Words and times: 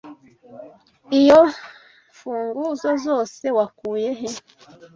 Iyo 1.19 1.39
mfunguzo 2.11 2.89
zose 3.05 3.45
wakuye 3.57 4.09
he? 4.19 4.29